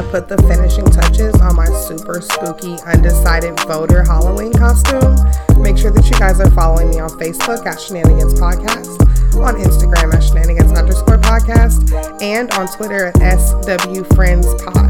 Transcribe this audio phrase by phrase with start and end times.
[0.00, 5.12] I put the finishing touches on my super spooky undecided voter Halloween costume.
[5.60, 8.96] Make sure that you guys are following me on Facebook at Shenanigans Podcast,
[9.36, 14.88] on Instagram at Shenanigans underscore podcast, and on Twitter at SW Friends Pod.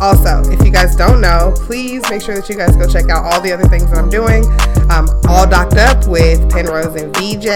[0.00, 3.22] Also, if you guys don't know, please make sure that you guys go check out
[3.22, 4.42] all the other things that I'm doing.
[4.90, 7.46] Um, all docked up with Penrose and VJ,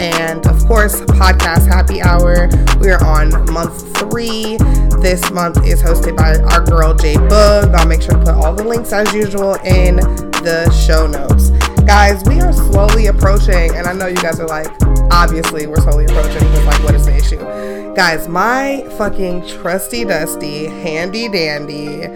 [0.00, 2.48] and of course, podcast happy hour.
[2.80, 4.56] We are on month three.
[5.00, 7.74] This month is hosted by our girl Jay Bug.
[7.74, 11.50] I'll make sure to put all the links as usual in the show notes.
[11.86, 14.68] Guys, we are slowly approaching, and I know you guys are like,
[15.10, 17.94] obviously, we're slowly approaching because, like, what is the issue?
[17.96, 22.06] Guys, my fucking trusty dusty, handy dandy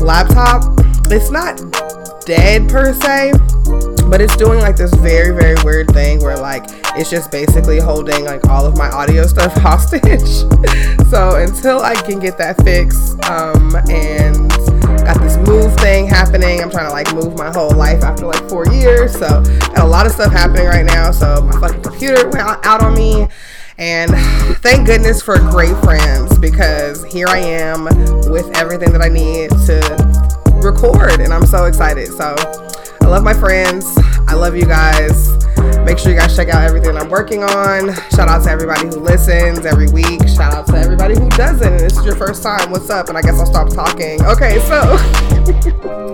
[0.00, 0.62] laptop,
[1.10, 1.60] it's not
[2.24, 3.32] dead per se,
[4.08, 6.64] but it's doing like this very, very weird thing where, like,
[6.96, 10.28] it's just basically holding like all of my audio stuff hostage.
[11.10, 14.48] so until I can get that fixed, um, and
[15.08, 16.60] got this move thing happening.
[16.60, 19.12] I'm trying to like move my whole life after like four years.
[19.12, 19.42] So
[19.74, 21.10] got a lot of stuff happening right now.
[21.12, 23.26] So my fucking computer went out on me.
[23.78, 24.10] And
[24.58, 27.84] thank goodness for great friends because here I am
[28.30, 31.20] with everything that I need to record.
[31.20, 32.08] And I'm so excited.
[32.08, 32.34] So
[33.08, 33.86] I love my friends.
[34.26, 35.32] I love you guys.
[35.86, 37.94] Make sure you guys check out everything I'm working on.
[38.10, 40.28] Shout out to everybody who listens every week.
[40.28, 41.66] Shout out to everybody who doesn't.
[41.66, 42.70] And this is your first time.
[42.70, 43.08] What's up?
[43.08, 44.22] And I guess I'll stop talking.
[44.26, 44.98] Okay, so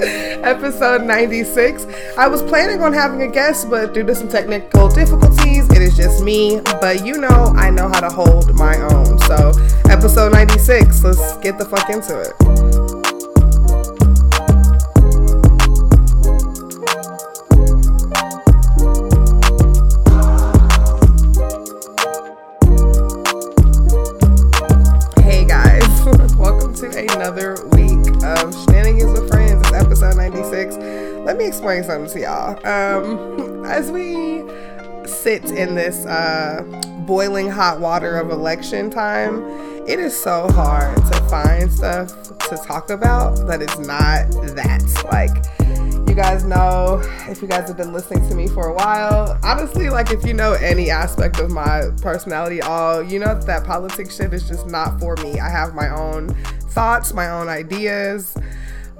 [0.44, 1.84] episode 96.
[2.16, 5.96] I was planning on having a guest, but due to some technical difficulties, it is
[5.96, 6.60] just me.
[6.80, 9.18] But you know, I know how to hold my own.
[9.22, 9.50] So,
[9.90, 12.83] episode 96, let's get the fuck into it.
[31.54, 32.66] Explain something to y'all.
[32.66, 34.44] Um, as we
[35.06, 36.62] sit in this uh,
[37.06, 39.44] boiling hot water of election time,
[39.86, 42.08] it is so hard to find stuff
[42.48, 44.82] to talk about that is not that.
[45.12, 49.38] Like, you guys know, if you guys have been listening to me for a while,
[49.44, 53.64] honestly, like if you know any aspect of my personality, all you know that, that
[53.64, 55.38] politics shit is just not for me.
[55.38, 56.34] I have my own
[56.70, 58.34] thoughts, my own ideas,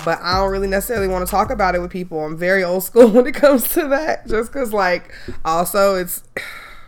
[0.05, 2.25] but I don't really necessarily want to talk about it with people.
[2.25, 5.13] I'm very old school when it comes to that, just because, like,
[5.45, 6.23] also it's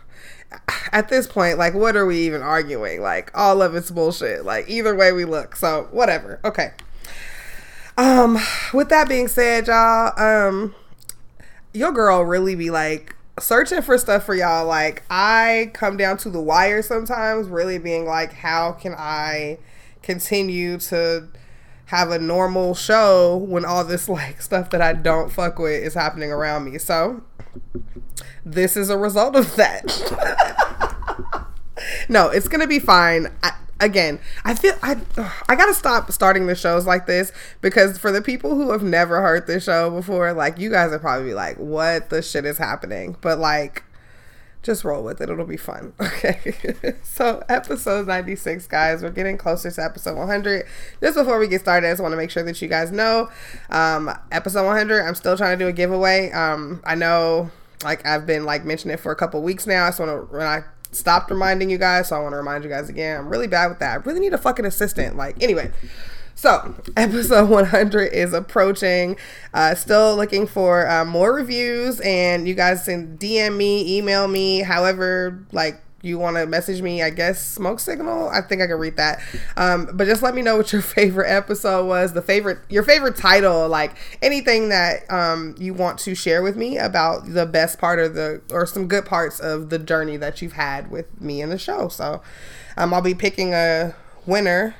[0.91, 3.01] at this point, like, what are we even arguing?
[3.01, 4.45] Like, all of it's bullshit.
[4.45, 5.55] Like, either way we look.
[5.55, 6.39] So, whatever.
[6.43, 6.71] Okay.
[7.97, 8.37] Um,
[8.73, 10.75] with that being said, y'all, um,
[11.73, 14.65] your girl really be like searching for stuff for y'all.
[14.65, 19.57] Like, I come down to the wire sometimes, really being like, how can I
[20.03, 21.27] continue to
[21.87, 25.93] have a normal show when all this like stuff that I don't fuck with is
[25.93, 26.77] happening around me.
[26.77, 27.23] So
[28.45, 29.85] this is a result of that.
[32.09, 33.27] no, it's gonna be fine.
[33.41, 34.97] I, again, I feel I
[35.47, 37.31] I gotta stop starting the shows like this
[37.61, 40.99] because for the people who have never heard this show before, like you guys are
[40.99, 43.83] probably like, "What the shit is happening?" But like
[44.67, 45.29] just roll with it.
[45.29, 45.93] It'll be fun.
[46.17, 46.53] Okay.
[47.03, 50.65] so, episode 96, guys, we're getting closer to episode 100.
[51.01, 53.29] Just before we get started, I just want to make sure that you guys know
[53.69, 56.31] um, episode 100, I'm still trying to do a giveaway.
[56.31, 57.51] Um, I know,
[57.83, 59.85] like, I've been, like, mentioning it for a couple weeks now.
[59.85, 62.63] I just want to, when I stopped reminding you guys, so I want to remind
[62.63, 63.19] you guys again.
[63.19, 63.91] I'm really bad with that.
[63.91, 65.15] I really need a fucking assistant.
[65.15, 65.71] Like, anyway.
[66.37, 69.17] So, episode 100 is approaching.
[69.55, 74.59] Uh, still looking for uh, more reviews, and you guys can DM me, email me,
[74.59, 78.29] however, like you want to message me, I guess smoke signal.
[78.29, 79.19] I think I can read that.
[79.57, 83.15] Um, but just let me know what your favorite episode was, the favorite, your favorite
[83.15, 87.97] title, like anything that um, you want to share with me about the best part
[87.97, 91.49] of the or some good parts of the journey that you've had with me in
[91.49, 91.87] the show.
[91.87, 92.21] So
[92.77, 93.95] um, I'll be picking a
[94.27, 94.75] winner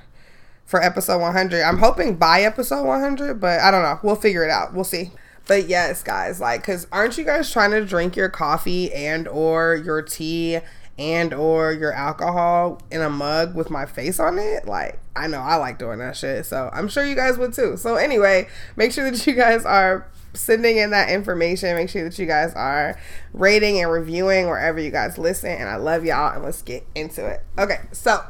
[0.67, 1.63] for episode 100.
[1.63, 3.99] I'm hoping by episode 100, but I don't know.
[4.03, 4.73] We'll figure it out.
[4.73, 5.11] We'll see.
[5.47, 9.75] But yes, guys, like cuz aren't you guys trying to drink your coffee and or
[9.75, 10.59] your tea
[10.99, 14.67] and or your alcohol in a mug with my face on it?
[14.67, 16.45] Like, I know I like doing that shit.
[16.45, 17.77] So, I'm sure you guys would too.
[17.77, 21.75] So, anyway, make sure that you guys are sending in that information.
[21.77, 22.99] Make sure that you guys are
[23.31, 25.51] rating and reviewing wherever you guys listen.
[25.51, 26.33] And I love y'all.
[26.33, 27.41] And let's get into it.
[27.57, 28.21] Okay, so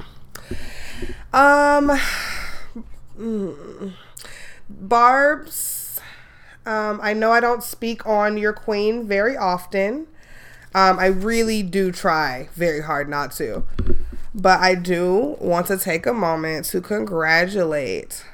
[1.33, 1.89] um,
[3.19, 3.93] mm,
[4.69, 5.99] Barb's.
[6.65, 10.07] Um, I know I don't speak on your queen very often.
[10.75, 13.63] Um, I really do try very hard not to.
[14.35, 18.25] But I do want to take a moment to congratulate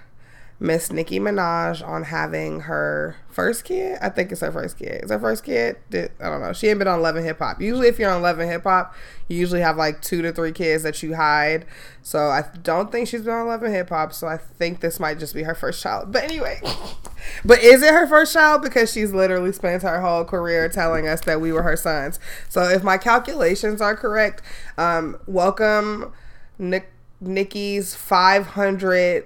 [0.59, 3.97] Miss Nicki Minaj on having her first kid.
[4.01, 5.03] I think it's her first kid.
[5.03, 5.77] Is her first kid?
[5.91, 6.53] I don't know.
[6.53, 7.59] She ain't been on Love and Hip Hop.
[7.61, 8.95] Usually, if you're on Love and Hip Hop,
[9.27, 11.65] you usually have like two to three kids that you hide.
[12.01, 14.13] So I don't think she's been on Love and Hip Hop.
[14.13, 16.11] So I think this might just be her first child.
[16.11, 16.61] But anyway,
[17.45, 18.61] but is it her first child?
[18.61, 22.19] Because she's literally spent her whole career telling us that we were her sons.
[22.49, 24.41] So if my calculations are correct,
[24.77, 26.13] um, welcome
[26.57, 29.25] Nick Nicki's 500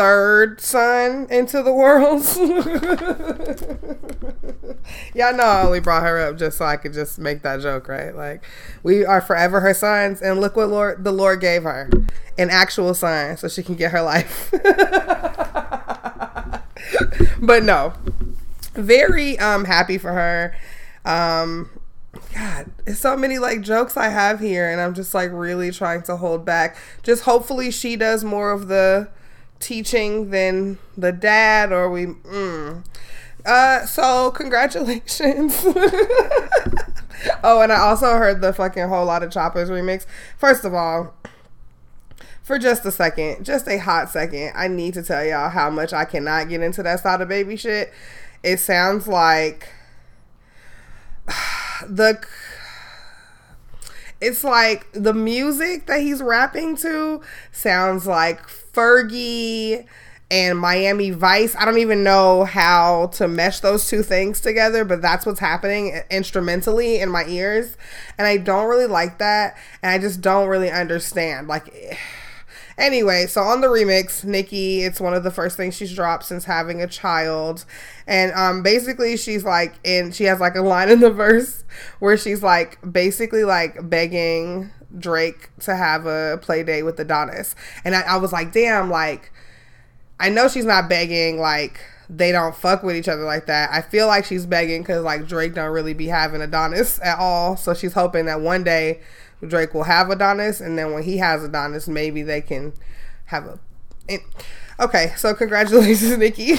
[0.00, 2.24] 83rd son into the world.
[5.14, 7.88] Y'all know I only brought her up just so I could just make that joke,
[7.88, 8.14] right?
[8.14, 8.44] Like,
[8.82, 11.90] we are forever her sons, and look what Lord the Lord gave her
[12.38, 14.50] an actual son so she can get her life.
[17.40, 17.94] but no,
[18.74, 20.54] very um happy for her.
[21.04, 21.70] Um,
[22.34, 26.02] God, it's so many like jokes I have here, and I'm just like really trying
[26.02, 26.76] to hold back.
[27.02, 29.08] Just hopefully she does more of the
[29.60, 32.06] teaching than the dad, or we.
[32.06, 32.84] Mm.
[33.44, 35.58] Uh, so congratulations.
[37.42, 40.04] oh, and I also heard the fucking Whole Lotta Choppas remix.
[40.36, 41.14] First of all,
[42.42, 45.92] for just a second, just a hot second, I need to tell y'all how much
[45.92, 47.92] I cannot get into that Sada Baby shit.
[48.42, 49.68] It sounds like
[51.86, 52.22] the
[54.20, 57.20] it's like the music that he's rapping to
[57.52, 59.86] sounds like Fergie
[60.30, 61.56] and Miami Vice.
[61.56, 66.00] I don't even know how to mesh those two things together, but that's what's happening
[66.10, 67.76] instrumentally in my ears.
[68.16, 69.56] And I don't really like that.
[69.82, 71.48] And I just don't really understand.
[71.48, 71.98] Like,
[72.80, 76.46] Anyway, so on the remix, Nicki, it's one of the first things she's dropped since
[76.46, 77.66] having a child.
[78.06, 81.64] And um basically she's like and she has like a line in the verse
[81.98, 87.54] where she's like basically like begging Drake to have a play date with Adonis.
[87.84, 89.30] And I, I was like, damn, like
[90.18, 93.70] I know she's not begging like they don't fuck with each other like that.
[93.70, 97.58] I feel like she's begging because like Drake don't really be having Adonis at all.
[97.58, 99.00] So she's hoping that one day
[99.46, 102.72] Drake will have Adonis, and then when he has Adonis, maybe they can
[103.26, 103.58] have a.
[104.78, 106.54] Okay, so congratulations, Nicki.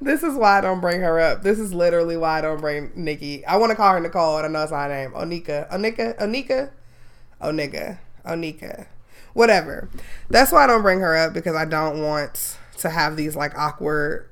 [0.00, 1.42] this is why I don't bring her up.
[1.42, 3.44] This is literally why I don't bring Nicki.
[3.46, 5.12] I want to call her Nicole, and I know it's not her name.
[5.12, 5.70] Onika.
[5.70, 6.18] Onika?
[6.18, 6.70] Onika?
[7.40, 7.98] Onika.
[8.24, 8.86] Onika.
[9.32, 9.88] Whatever.
[10.28, 13.56] That's why I don't bring her up because I don't want to have these like
[13.56, 14.28] awkward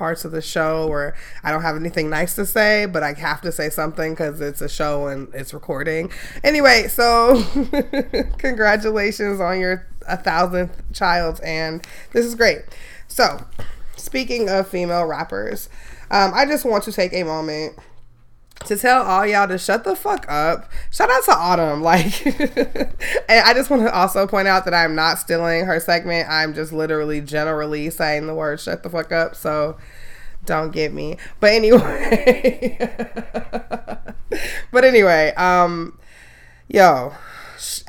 [0.00, 1.14] parts of the show where
[1.44, 4.62] I don't have anything nice to say, but I have to say something because it's
[4.62, 6.10] a show and it's recording.
[6.42, 7.44] Anyway, so
[8.38, 12.60] congratulations on your a thousandth child, and this is great.
[13.08, 13.44] So,
[13.98, 15.68] speaking of female rappers,
[16.10, 17.76] um, I just want to take a moment
[18.66, 20.70] to tell all y'all to shut the fuck up.
[20.90, 21.82] Shout out to Autumn.
[21.82, 26.28] Like, and I just want to also point out that I'm not stealing her segment.
[26.28, 29.34] I'm just literally generally saying the word shut the fuck up.
[29.34, 29.76] So
[30.44, 31.16] don't get me.
[31.40, 32.76] But anyway,
[34.72, 35.98] but anyway, um,
[36.68, 37.14] yo,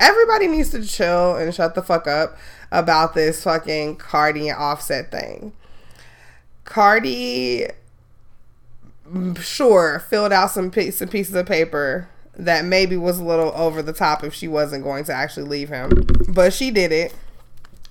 [0.00, 2.36] everybody needs to chill and shut the fuck up
[2.70, 5.52] about this fucking Cardi and Offset thing.
[6.64, 7.68] Cardi
[9.40, 13.92] sure filled out some some pieces of paper that maybe was a little over the
[13.92, 15.90] top if she wasn't going to actually leave him,
[16.28, 17.14] but she did it,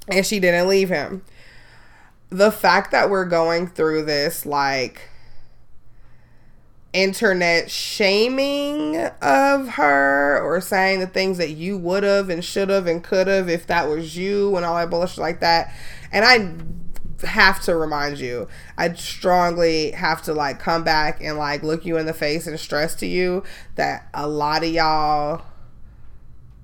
[0.08, 1.24] and she didn't leave him.
[2.30, 5.10] The fact that we're going through this like
[6.94, 12.88] internet shaming of her or saying the things that you would have and should have
[12.88, 15.74] and could have if that was you and all that bullshit like that.
[16.12, 16.54] And I
[17.24, 18.48] have to remind you.
[18.78, 22.60] I strongly have to like come back and like look you in the face and
[22.60, 23.44] stress to you
[23.76, 25.44] that a lot of y'all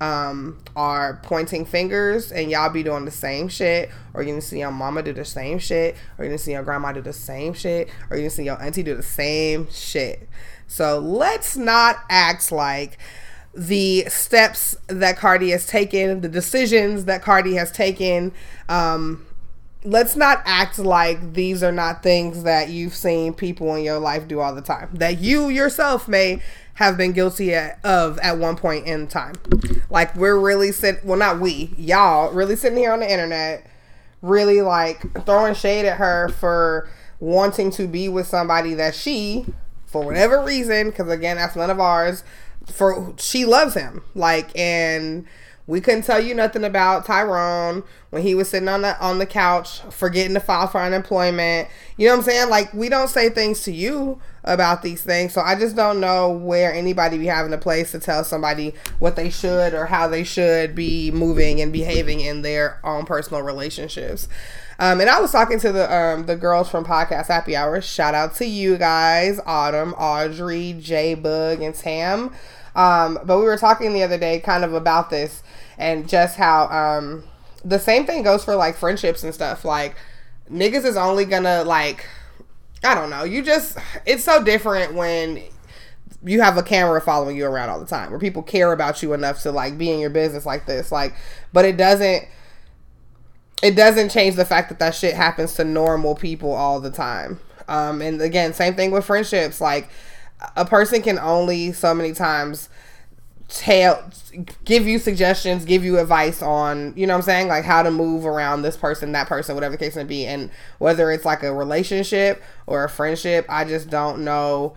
[0.00, 4.60] um are pointing fingers and y'all be doing the same shit or you're gonna see
[4.60, 7.52] your mama do the same shit or you're gonna see your grandma do the same
[7.52, 10.28] shit or you're gonna see your auntie do the same shit
[10.68, 12.96] so let's not act like
[13.54, 18.32] the steps that Cardi has taken, the decisions that Cardi has taken,
[18.68, 19.26] um,
[19.88, 24.28] let's not act like these are not things that you've seen people in your life
[24.28, 26.40] do all the time that you yourself may
[26.74, 29.34] have been guilty of at one point in time.
[29.90, 33.66] Like we're really sitting well not we y'all really sitting here on the internet
[34.20, 39.46] really like throwing shade at her for wanting to be with somebody that she
[39.86, 42.22] for whatever reason because again that's none of ours
[42.66, 44.02] for she loves him.
[44.14, 45.26] Like and
[45.68, 47.84] we couldn't tell you nothing about Tyrone.
[48.08, 51.68] when he was sitting on the on the couch forgetting to file for unemployment.
[51.98, 52.48] You know what I'm saying?
[52.48, 55.34] Like we don't say things to you about these things.
[55.34, 59.14] So I just don't know where anybody be having a place to tell somebody what
[59.14, 64.26] they should or how they should be moving and behaving in their own personal relationships.
[64.78, 67.82] Um, and I was talking to the um, the girls from Podcast Happy Hour.
[67.82, 72.32] Shout out to you guys, Autumn, Audrey, J Bug, and Tam.
[72.74, 75.42] Um, but we were talking the other day kind of about this
[75.78, 77.24] and just how um,
[77.64, 79.64] the same thing goes for like friendships and stuff.
[79.64, 79.96] Like
[80.50, 82.06] niggas is only gonna like
[82.84, 83.24] I don't know.
[83.24, 85.42] You just it's so different when
[86.24, 89.12] you have a camera following you around all the time where people care about you
[89.12, 91.14] enough to like be in your business like this like
[91.52, 92.24] but it doesn't
[93.62, 97.38] it doesn't change the fact that that shit happens to normal people all the time
[97.68, 99.88] um and again same thing with friendships like
[100.56, 102.68] a person can only so many times
[103.48, 104.10] tell
[104.66, 107.48] give you suggestions give you advice on you know what i'm saying?
[107.48, 110.26] Like how to move around this person that person whatever the case may be.
[110.26, 114.76] And whether it's like a relationship or a friendship i just don't know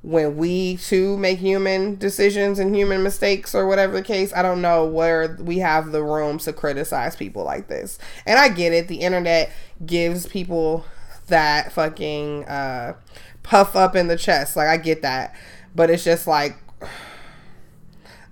[0.00, 4.62] when we too make human decisions and human mistakes or whatever the case i don't
[4.62, 7.98] know where we have the room to criticize people like this.
[8.24, 8.88] And i get it.
[8.88, 9.52] The internet
[9.84, 10.86] gives people
[11.26, 12.94] that fucking uh
[13.42, 14.56] puff up in the chest.
[14.56, 15.34] Like i get that.
[15.74, 16.56] But it's just like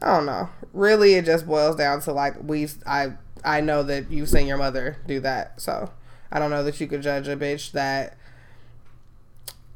[0.05, 0.51] I don't know.
[0.75, 2.69] Really, it just boils down to like we.
[2.87, 5.91] I I know that you've seen your mother do that, so
[6.31, 8.19] I don't know that you could judge a bitch that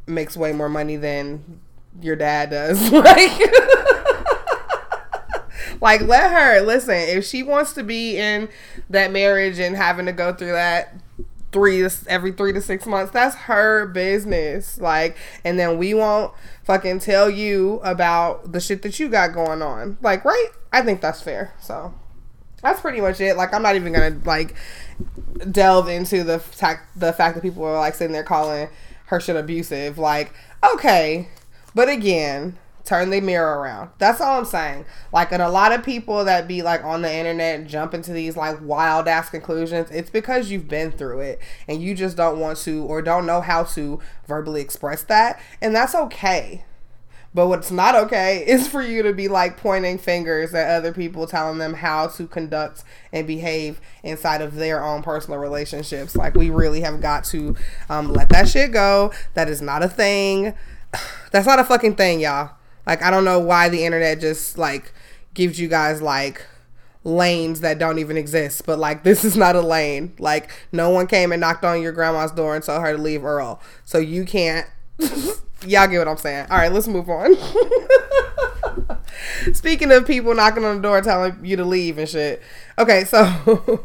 [0.07, 1.61] makes way more money than
[2.03, 2.79] your dad does.
[2.93, 3.31] like,
[5.81, 6.95] like let her listen.
[6.95, 8.51] If she wants to be in
[8.91, 10.95] that marriage and having to go through that
[11.53, 13.13] three to, every three to six months.
[13.13, 14.79] That's her business.
[14.79, 16.33] Like, and then we won't
[16.65, 19.99] fucking tell you about the shit that you got going on.
[20.03, 20.49] Like, right?
[20.73, 21.55] I think that's fair.
[21.61, 21.95] So
[22.63, 23.37] that's pretty much it.
[23.37, 24.55] Like, I'm not even gonna like
[25.51, 28.69] delve into the fact the fact that people are like sitting there calling
[29.07, 29.99] her shit abusive.
[29.99, 30.33] Like,
[30.75, 31.29] okay,
[31.75, 33.91] but again turn the mirror around.
[33.99, 34.87] That's all I'm saying.
[35.13, 38.35] Like, and a lot of people that be like on the internet jump into these
[38.35, 42.57] like wild ass conclusions, it's because you've been through it and you just don't want
[42.61, 45.39] to or don't know how to verbally express that.
[45.61, 46.65] And that's okay.
[47.35, 51.27] But what's not okay is for you to be like pointing fingers at other people,
[51.27, 56.17] telling them how to conduct and behave inside of their own personal relationships.
[56.17, 57.55] Like, we really have got to
[57.91, 59.13] um, let that shit go.
[59.35, 60.55] That is not a thing.
[61.33, 62.58] That's not a fucking thing, y'all.
[62.89, 64.93] Like I don't know why the internet just like
[65.35, 66.45] gives you guys like
[67.05, 70.15] lanes that don't even exist, but like this is not a lane.
[70.19, 73.25] Like no one came and knocked on your grandma's door and told her to leave
[73.25, 73.61] Earl.
[73.85, 74.67] So you can't
[75.67, 76.47] Y'all get what I'm saying.
[76.51, 77.35] All right, let's move on.
[79.53, 82.41] Speaking of people knocking on the door telling you to leave and shit.
[82.79, 83.85] Okay, so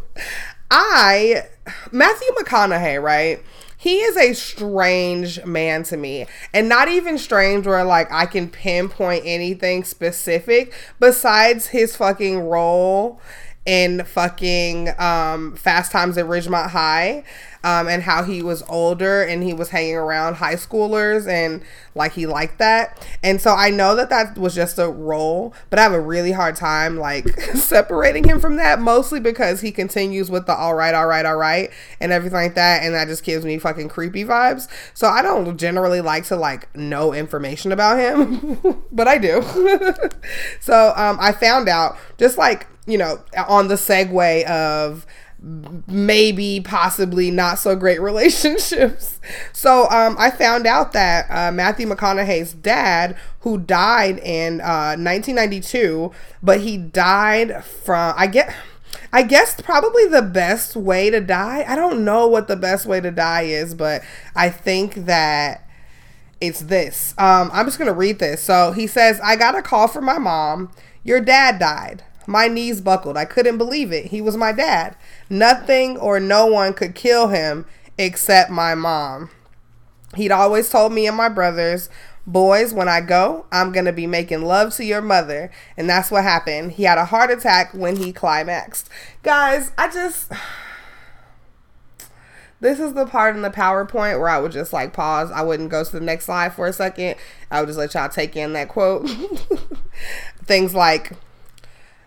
[0.69, 1.48] I
[1.91, 3.41] Matthew McConaughey, right?
[3.83, 6.25] He is a strange man to me.
[6.53, 13.19] And not even strange where like i can pinpoint anything specific besides his fucking role
[13.65, 17.24] in fucking um, Fast Times at Ridgemont High,
[17.63, 21.63] um, and how he was older and he was hanging around high schoolers and
[21.96, 23.08] like he liked that.
[23.24, 26.34] And so I know that that was just a role, but I have a really
[26.34, 30.93] hard time like separating him from that, mostly because he continues with the all right,
[30.93, 34.25] all right, all right, and everything like that, and that just gives me fucking creepy
[34.25, 34.67] vibes.
[34.93, 39.41] So I don't generally like to like know information about him, but I do.
[40.60, 45.05] so um, I found out just like you know, on the segue of
[45.87, 49.19] maybe possibly not so great relationships.
[49.51, 56.11] So um, I found out that uh, Matthew McConaughey's dad, who died in uh, 1992,
[56.41, 58.53] but he died from I get.
[59.11, 61.63] I guess probably the best way to die.
[61.67, 64.01] I don't know what the best way to die is, but
[64.35, 65.69] I think that
[66.41, 67.13] it's this.
[67.19, 68.41] Um, I'm just gonna read this.
[68.41, 70.71] So he says, "I got a call from my mom.
[71.03, 72.03] Your dad died.
[72.27, 73.18] My knees buckled.
[73.18, 74.08] I couldn't believe it.
[74.08, 74.96] He was my dad.
[75.30, 77.65] Nothing or no one could kill him
[77.98, 79.30] except my mom.
[80.15, 81.89] He'd always told me and my brothers,
[82.25, 85.51] Boys, when I go, I'm going to be making love to your mother.
[85.75, 86.74] And that's what happened.
[86.74, 88.89] He had a heart attack when he climaxed.
[89.24, 90.32] Guys, I just.
[92.62, 95.32] This is the part in the PowerPoint where I would just like pause.
[95.32, 97.15] I wouldn't go to the next slide for a second.
[97.51, 99.10] I would just let y'all take in that quote.
[100.46, 101.12] Things like,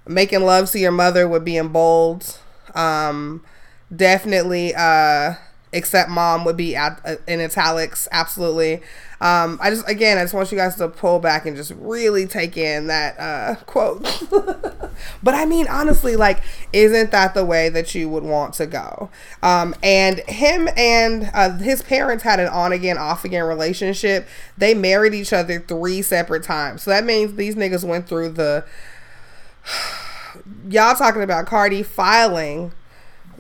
[0.07, 2.39] making love to your mother would be in bold.
[2.75, 3.43] Um,
[3.95, 5.35] definitely uh,
[5.73, 8.09] except mom would be at, uh, in italics.
[8.11, 8.83] Absolutely.
[9.21, 12.27] Um, I just again, I just want you guys to pull back and just really
[12.27, 14.03] take in that uh, quote.
[15.23, 19.11] but I mean, honestly, like, isn't that the way that you would want to go?
[19.43, 24.27] Um, and him and uh, his parents had an on again, off again relationship.
[24.59, 28.65] They married each other three separate times, so that means these niggas went through the.
[30.69, 32.73] Y'all talking about Cardi filing,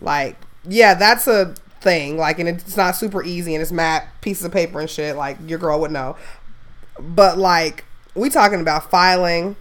[0.00, 2.16] like, yeah, that's a thing.
[2.16, 5.16] Like, and it's not super easy and it's matte pieces of paper and shit.
[5.16, 6.16] Like, your girl would know.
[6.98, 9.56] But, like, we talking about filing,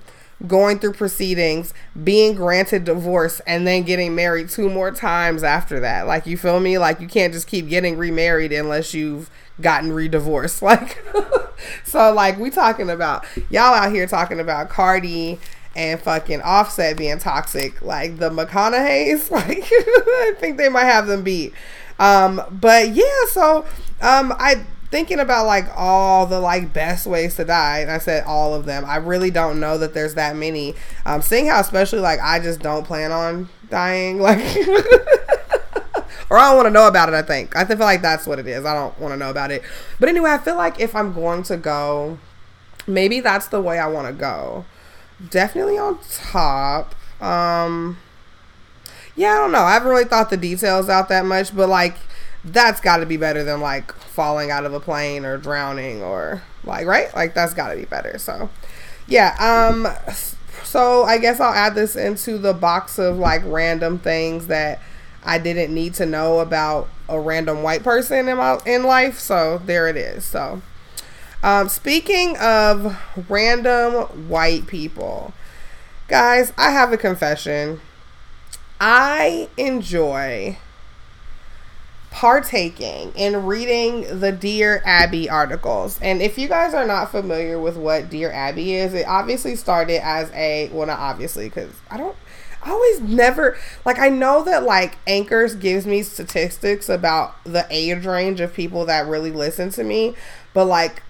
[0.48, 6.08] going through proceedings, being granted divorce, and then getting married two more times after that.
[6.08, 6.78] Like, you feel me?
[6.78, 9.30] Like, you can't just keep getting remarried unless you've
[9.62, 10.62] gotten re-divorced.
[10.66, 11.04] Like,
[11.84, 15.40] so, like, we talking about, y'all out here talking about Cardi
[15.76, 17.82] and fucking Offset being toxic.
[17.82, 21.54] Like, the McConaughey's, like, I think they might have them beat.
[22.00, 23.66] Um, but yeah, so
[24.02, 28.24] um, I thinking about like all the like best ways to die, and I said
[28.26, 28.86] all of them.
[28.86, 30.76] I really don't know that there's that many.
[31.06, 34.40] Um, seeing how especially like I just don't plan on dying, like.
[36.30, 37.16] or I don't want to know about it.
[37.16, 38.66] I think I feel like that's what it is.
[38.66, 39.64] I don't want to know about it.
[40.00, 42.18] But anyway, I feel like if I'm going to go,
[42.88, 44.66] maybe that's the way I want to go.
[45.30, 46.94] Definitely on top.
[47.22, 47.98] Um,
[49.16, 49.60] yeah, I don't know.
[49.60, 51.96] I haven't really thought the details out that much, but like
[52.44, 56.44] that's got to be better than like falling out of a plane or drowning or
[56.64, 57.14] like right?
[57.16, 58.18] Like that's got to be better.
[58.18, 58.50] So,
[59.08, 59.88] yeah, um
[60.64, 64.82] so I guess I'll add this into the box of like random things that
[65.24, 69.20] I didn't need to know about a random white person in my in life.
[69.20, 70.26] So, there it is.
[70.26, 70.62] So,
[71.46, 72.98] um speaking of
[73.30, 75.34] random white people,
[76.08, 77.80] guys, I have a confession.
[78.82, 80.58] I enjoy
[82.12, 86.00] partaking in reading the Dear Abby articles.
[86.02, 90.02] And if you guys are not familiar with what Dear Abby is, it obviously started
[90.06, 92.16] as a, well, not obviously, because I don't,
[92.64, 98.06] I always never, like, I know that, like, Anchors gives me statistics about the age
[98.06, 100.16] range of people that really listen to me,
[100.54, 101.04] but, like,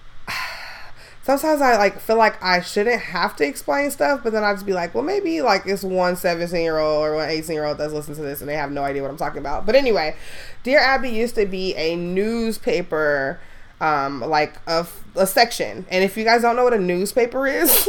[1.26, 4.64] sometimes I like feel like I shouldn't have to explain stuff, but then I just
[4.64, 7.78] be like, well, maybe like it's one 17 year old or one 18 year old
[7.78, 9.66] that's listening to this and they have no idea what I'm talking about.
[9.66, 10.14] But anyway,
[10.62, 13.40] Dear Abby used to be a newspaper,
[13.80, 14.86] um, like a,
[15.16, 15.84] a section.
[15.90, 17.70] And if you guys don't know what a newspaper is,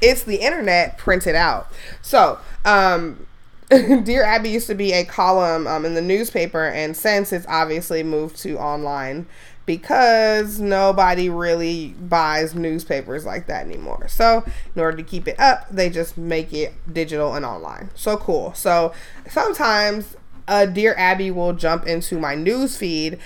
[0.00, 1.72] it's the internet printed out.
[2.02, 3.26] So, um,
[3.68, 8.02] Dear Abby used to be a column um, in the newspaper, and since it's obviously
[8.02, 9.26] moved to online
[9.66, 14.06] because nobody really buys newspapers like that anymore.
[14.08, 17.90] So, in order to keep it up, they just make it digital and online.
[17.94, 18.52] So cool.
[18.54, 18.92] So,
[19.28, 23.18] sometimes a Dear Abby will jump into my news feed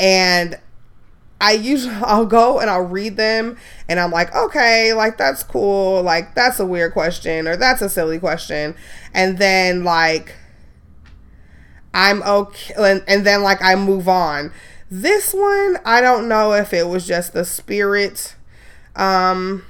[0.00, 0.58] and
[1.40, 6.02] I usually I'll go and I'll read them and I'm like, okay, like that's cool,
[6.02, 8.74] like that's a weird question or that's a silly question.
[9.12, 10.34] And then like
[11.92, 14.52] I'm okay and, and then like I move on
[14.92, 18.36] this one, I don't know if it was just the spirit
[18.94, 19.64] um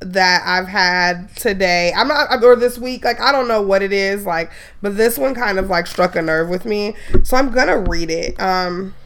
[0.00, 1.92] that I've had today.
[1.96, 4.50] I'm not or this week, like I don't know what it is, like,
[4.82, 6.96] but this one kind of like struck a nerve with me.
[7.22, 8.38] So I'm gonna read it.
[8.40, 8.96] Um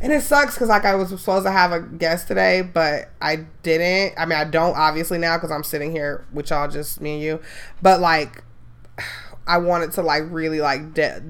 [0.00, 3.46] and it sucks because like I was supposed to have a guest today, but I
[3.64, 4.14] didn't.
[4.16, 7.22] I mean, I don't obviously now because I'm sitting here with y'all, just me and
[7.22, 7.40] you.
[7.82, 8.44] But like,
[9.48, 11.22] I wanted to like really like de-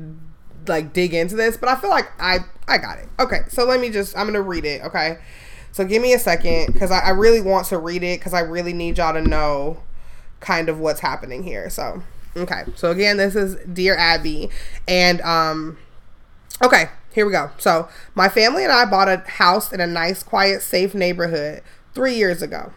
[0.69, 3.09] like dig into this, but I feel like I I got it.
[3.19, 4.83] Okay, so let me just I'm gonna read it.
[4.83, 5.19] Okay,
[5.73, 8.41] so give me a second because I, I really want to read it because I
[8.41, 9.79] really need y'all to know
[10.41, 11.71] kind of what's happening here.
[11.71, 12.03] So
[12.37, 14.51] okay, so again, this is dear Abby,
[14.87, 15.79] and um,
[16.63, 17.51] okay, here we go.
[17.59, 21.63] So my family and I bought a house in a nice, quiet, safe neighborhood
[21.95, 22.73] three years ago.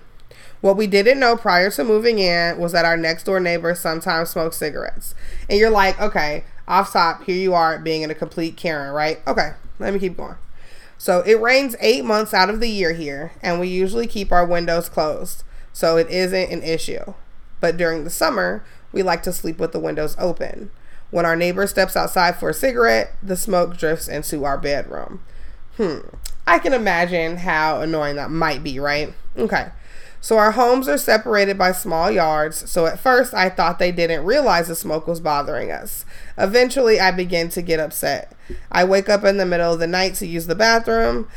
[0.61, 4.29] What we didn't know prior to moving in was that our next door neighbor sometimes
[4.31, 5.15] smoked cigarettes.
[5.49, 9.19] And you're like, okay, off top, here you are being in a complete Karen, right?
[9.27, 10.35] Okay, let me keep going.
[10.97, 14.45] So it rains eight months out of the year here, and we usually keep our
[14.45, 17.13] windows closed, so it isn't an issue.
[17.59, 20.71] But during the summer, we like to sleep with the windows open.
[21.11, 25.21] When our neighbor steps outside for a cigarette, the smoke drifts into our bedroom.
[25.77, 25.99] Hmm.
[26.45, 29.13] I can imagine how annoying that might be, right?
[29.37, 29.69] Okay.
[30.21, 34.25] So our homes are separated by small yards, so at first I thought they didn't
[34.25, 36.03] realize the smoke was bothering us.
[36.37, 38.35] Eventually I begin to get upset.
[38.71, 41.27] I wake up in the middle of the night to use the bathroom.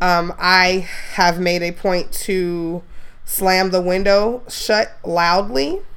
[0.00, 2.82] Um, I have made a point to
[3.24, 5.80] slam the window shut loudly.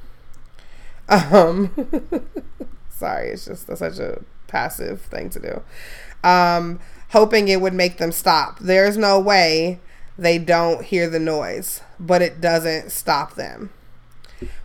[1.10, 1.70] Um,
[2.90, 6.28] sorry, it's just such a passive thing to do.
[6.28, 6.80] Um,
[7.12, 8.58] hoping it would make them stop.
[8.58, 9.80] There's no way
[10.18, 13.70] they don't hear the noise, but it doesn't stop them.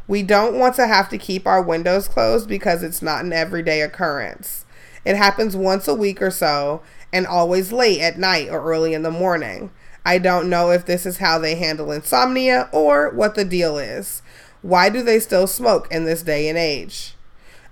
[0.08, 3.82] We don't want to have to keep our windows closed because it's not an everyday
[3.82, 4.66] occurrence.
[5.06, 6.82] It happens once a week or so
[7.14, 9.70] and always late at night or early in the morning.
[10.06, 14.22] I don't know if this is how they handle insomnia or what the deal is.
[14.62, 17.16] Why do they still smoke in this day and age?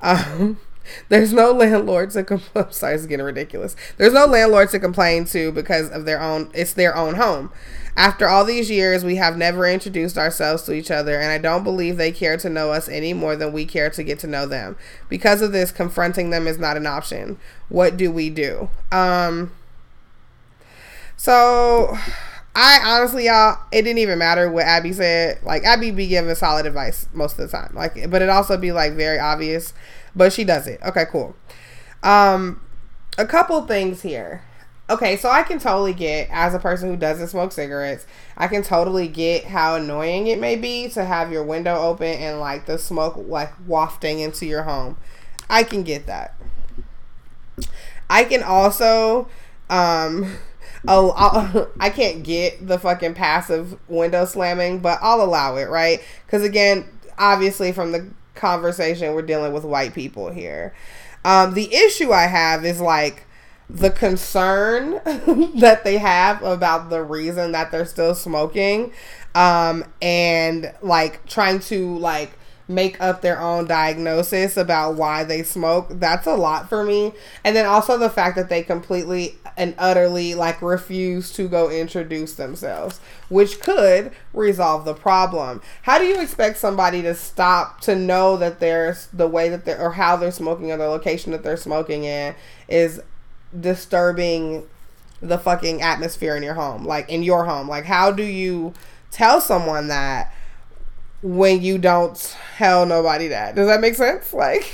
[0.01, 0.59] Um,
[1.09, 2.65] there's no landlord to complain.
[2.71, 3.75] Sorry, it's getting ridiculous.
[3.97, 6.51] There's no landlord to complain to because of their own.
[6.53, 7.51] It's their own home.
[7.97, 11.63] After all these years, we have never introduced ourselves to each other, and I don't
[11.63, 14.45] believe they care to know us any more than we care to get to know
[14.45, 14.77] them.
[15.09, 17.37] Because of this, confronting them is not an option.
[17.69, 18.69] What do we do?
[18.91, 19.51] Um.
[21.17, 21.97] So,
[22.55, 25.39] I honestly, y'all, it didn't even matter what Abby said.
[25.43, 27.71] Like Abby be giving solid advice most of the time.
[27.73, 29.73] Like, but it also be like very obvious.
[30.15, 30.79] But she does it.
[30.83, 31.35] Okay, cool.
[32.03, 32.61] Um,
[33.17, 34.43] a couple things here.
[34.89, 38.61] Okay, so I can totally get as a person who doesn't smoke cigarettes, I can
[38.61, 42.77] totally get how annoying it may be to have your window open and like the
[42.77, 44.97] smoke like wafting into your home.
[45.49, 46.35] I can get that.
[48.09, 49.29] I can also
[49.69, 50.35] um
[50.87, 55.69] oh, I'll, I can not get the fucking passive window slamming, but I'll allow it,
[55.69, 56.01] right?
[56.25, 56.85] Because again,
[57.17, 60.73] obviously, from the conversation, we're dealing with white people here.
[61.23, 63.25] Um, the issue I have is like
[63.69, 64.99] the concern
[65.59, 68.91] that they have about the reason that they're still smoking
[69.35, 72.31] um, and like trying to like
[72.67, 75.87] make up their own diagnosis about why they smoke.
[75.89, 77.13] That's a lot for me.
[77.43, 82.35] And then also the fact that they completely and utterly like refuse to go introduce
[82.35, 85.61] themselves, which could resolve the problem.
[85.83, 89.81] How do you expect somebody to stop to know that there's the way that they're
[89.81, 92.35] or how they're smoking or the location that they're smoking in
[92.67, 93.01] is
[93.59, 94.67] disturbing
[95.21, 97.67] the fucking atmosphere in your home, like in your home?
[97.67, 98.73] Like, how do you
[99.11, 100.33] tell someone that?
[101.21, 103.55] When you don't tell nobody that.
[103.55, 104.33] Does that make sense?
[104.33, 104.65] Like,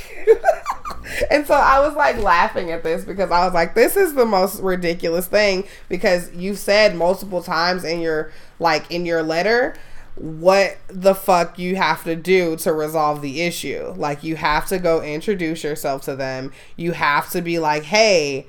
[1.31, 4.25] and so I was like laughing at this because I was like, this is the
[4.25, 9.75] most ridiculous thing because you said multiple times in your like in your letter
[10.15, 13.93] what the fuck you have to do to resolve the issue.
[13.95, 16.51] Like you have to go introduce yourself to them.
[16.75, 18.47] You have to be like, "Hey,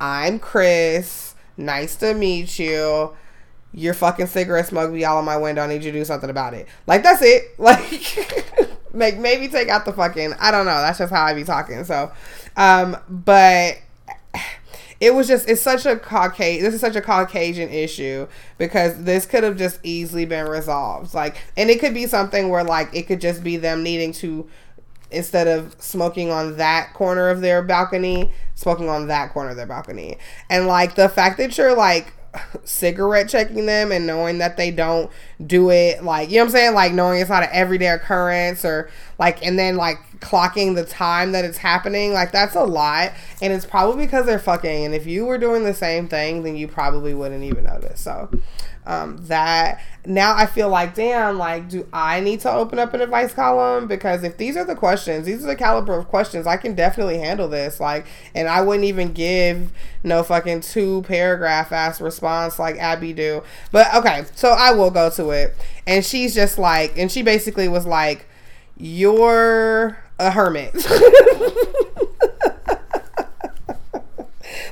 [0.00, 1.34] I'm Chris.
[1.56, 3.12] Nice to meet you."
[3.76, 5.62] Your fucking cigarette smoke be all on my window.
[5.62, 6.66] I need you to do something about it.
[6.86, 7.54] Like that's it.
[7.58, 8.06] Like
[8.92, 10.80] make maybe take out the fucking I don't know.
[10.80, 11.84] That's just how I be talking.
[11.84, 12.10] So
[12.56, 13.76] um but
[14.98, 19.26] it was just it's such a Caucasian this is such a Caucasian issue because this
[19.26, 21.12] could have just easily been resolved.
[21.12, 24.48] Like and it could be something where like it could just be them needing to
[25.10, 29.66] instead of smoking on that corner of their balcony, smoking on that corner of their
[29.66, 30.16] balcony.
[30.48, 32.14] And like the fact that you're like
[32.64, 35.10] cigarette checking them and knowing that they don't
[35.44, 36.74] do it like you know what I'm saying?
[36.74, 41.32] Like knowing it's not an everyday occurrence or like and then like clocking the time
[41.32, 45.06] that it's happening like that's a lot and it's probably because they're fucking and if
[45.06, 48.28] you were doing the same thing then you probably wouldn't even notice so
[48.86, 53.00] um, that now I feel like, damn, like, do I need to open up an
[53.00, 53.88] advice column?
[53.88, 57.18] Because if these are the questions, these are the caliber of questions, I can definitely
[57.18, 57.80] handle this.
[57.80, 59.72] Like, and I wouldn't even give
[60.04, 63.42] no fucking two paragraph ass response like Abby do.
[63.72, 65.56] But okay, so I will go to it.
[65.86, 68.28] And she's just like, and she basically was like,
[68.76, 70.74] you're a hermit.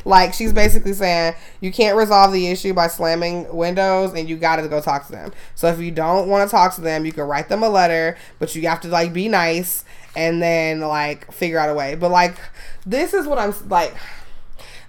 [0.04, 4.56] Like she's basically saying you can't resolve the issue by slamming windows and you got
[4.56, 5.32] to go talk to them.
[5.54, 8.16] So if you don't want to talk to them, you can write them a letter,
[8.38, 11.94] but you have to like be nice and then like figure out a way.
[11.94, 12.36] But like
[12.84, 13.94] this is what I'm like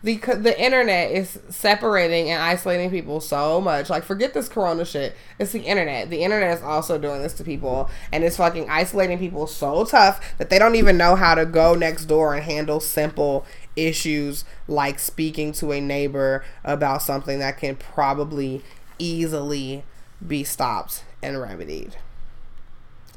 [0.06, 3.90] the the internet is separating and isolating people so much.
[3.90, 5.16] Like, forget this Corona shit.
[5.40, 6.12] It's the internet.
[6.12, 10.38] The internet is also doing this to people, and it's fucking isolating people so tough
[10.38, 15.00] that they don't even know how to go next door and handle simple issues like
[15.00, 18.62] speaking to a neighbor about something that can probably
[19.00, 19.84] easily
[20.26, 21.98] be stopped and remedied.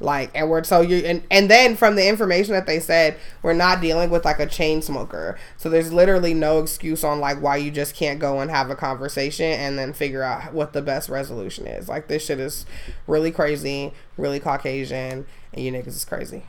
[0.01, 3.81] Like, we're so you and and then from the information that they said, we're not
[3.81, 5.37] dealing with like a chain smoker.
[5.57, 8.75] So there's literally no excuse on like why you just can't go and have a
[8.75, 11.89] conversation and then figure out what the best resolution is.
[11.89, 12.65] Like this shit is
[13.07, 16.43] really crazy, really Caucasian, and you niggas is crazy.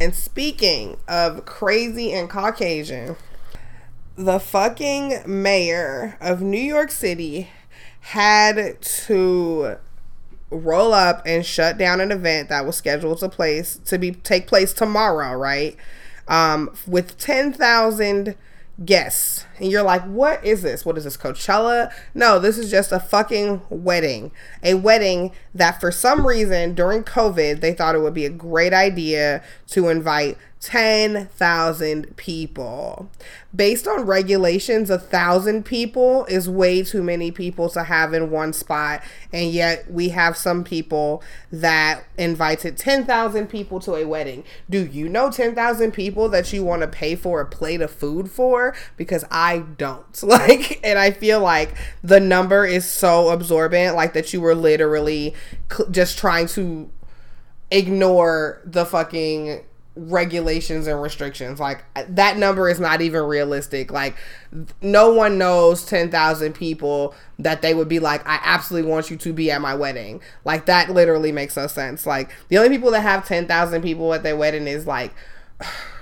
[0.00, 3.16] And speaking of crazy and Caucasian,
[4.16, 7.50] the fucking mayor of New York City
[8.00, 9.76] had to
[10.50, 14.46] roll up and shut down an event that was scheduled to place to be take
[14.46, 15.76] place tomorrow, right?
[16.28, 18.34] um, with 10,000
[18.84, 19.46] guests.
[19.58, 20.84] And you're like, what is this?
[20.84, 21.92] What is this, Coachella?
[22.14, 24.32] No, this is just a fucking wedding.
[24.62, 28.72] A wedding that for some reason during COVID, they thought it would be a great
[28.72, 33.08] idea to invite 10,000 people.
[33.54, 38.52] Based on regulations, a thousand people is way too many people to have in one
[38.52, 39.00] spot.
[39.32, 44.42] And yet we have some people that invited 10,000 people to a wedding.
[44.68, 48.28] Do you know 10,000 people that you want to pay for a plate of food
[48.28, 48.74] for?
[48.96, 49.45] Because I
[49.76, 50.04] don't.
[50.22, 55.34] Like, and I feel like the number is so absorbent, like that you were literally
[55.90, 56.90] just trying to
[57.70, 61.58] ignore the fucking regulations and restrictions.
[61.58, 63.90] Like that number is not even realistic.
[63.90, 64.16] Like
[64.82, 69.32] no one knows 10,000 people that they would be like I absolutely want you to
[69.32, 70.20] be at my wedding.
[70.44, 72.04] Like that literally makes no sense.
[72.04, 75.14] Like the only people that have 10,000 people at their wedding is like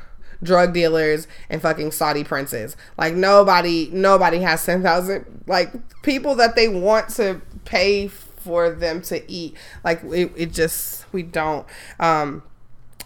[0.44, 2.76] drug dealers and fucking Saudi princes.
[2.96, 9.30] Like nobody nobody has 10,000 like people that they want to pay for them to
[9.30, 9.56] eat.
[9.82, 11.66] Like it, it just we don't
[11.98, 12.42] um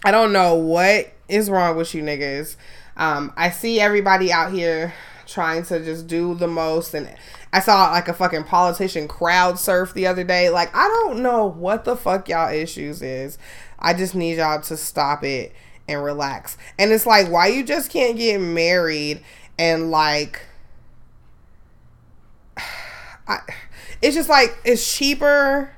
[0.05, 2.57] I don't know what is wrong with you niggas.
[2.97, 4.95] Um, I see everybody out here
[5.27, 7.15] trying to just do the most and
[7.53, 10.51] I saw like a fucking politician crowd surf the other day.
[10.51, 13.39] Like I don't know what the fuck y'all issues is.
[13.79, 15.55] I just need y'all to stop it
[15.89, 16.57] and relax.
[16.79, 19.23] And it's like why you just can't get married
[19.59, 20.43] and like
[23.29, 23.41] I
[24.01, 25.73] it's just like it's cheaper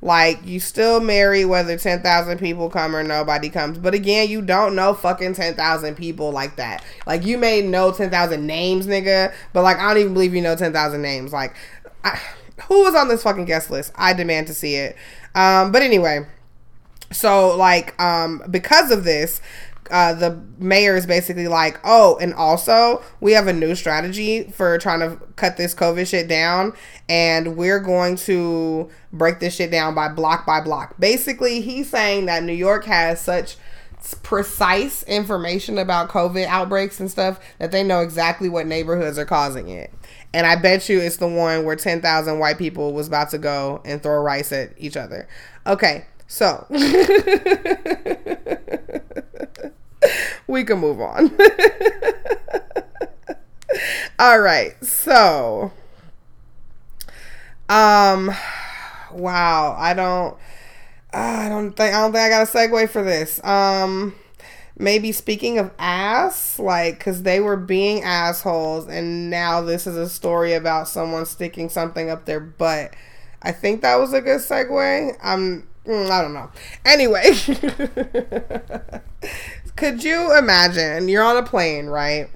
[0.00, 3.78] like you still marry whether 10,000 people come or nobody comes.
[3.78, 6.84] But again, you don't know fucking 10,000 people like that.
[7.06, 10.54] Like you may know 10,000 names, nigga, but like I don't even believe you know
[10.54, 11.32] 10,000 names.
[11.32, 11.54] Like
[12.04, 12.20] I,
[12.68, 13.92] who was on this fucking guest list?
[13.96, 14.96] I demand to see it.
[15.34, 16.26] Um but anyway,
[17.10, 19.40] so like um because of this,
[19.90, 24.78] uh, the mayor is basically like, oh, and also we have a new strategy for
[24.78, 26.72] trying to cut this COVID shit down,
[27.08, 30.98] and we're going to break this shit down by block by block.
[30.98, 33.56] Basically, he's saying that New York has such
[34.22, 39.68] precise information about COVID outbreaks and stuff that they know exactly what neighborhoods are causing
[39.68, 39.92] it.
[40.32, 43.82] And I bet you it's the one where 10,000 white people was about to go
[43.84, 45.28] and throw rice at each other.
[45.66, 46.66] Okay, so
[50.46, 51.30] we can move on.
[54.18, 54.74] All right.
[54.84, 55.72] So
[57.68, 58.30] um
[59.12, 60.36] wow, I don't
[61.12, 63.42] I don't think I don't think I got a segue for this.
[63.44, 64.14] Um
[64.78, 70.10] maybe speaking of ass, like cuz they were being assholes and now this is a
[70.10, 72.94] story about someone sticking something up their butt.
[73.42, 75.18] I think that was a good segue.
[75.22, 76.50] I'm mm, I don't know.
[76.84, 77.32] Anyway,
[79.76, 82.28] could you imagine you're on a plane, right?